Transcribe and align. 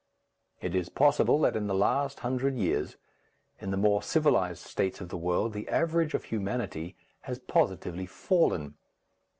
It 0.61 0.73
is 0.73 0.89
possible 0.89 1.39
that 1.41 1.55
in 1.55 1.67
the 1.67 1.75
last 1.75 2.21
hundred 2.21 2.55
years, 2.57 2.97
in 3.59 3.69
the 3.69 3.77
more 3.77 4.01
civilized 4.01 4.65
states 4.65 4.99
of 4.99 5.09
the 5.09 5.15
world, 5.17 5.53
the 5.53 5.69
average 5.69 6.15
of 6.15 6.23
humanity 6.23 6.95
has 7.19 7.37
positively 7.37 8.07
fallen. 8.07 8.73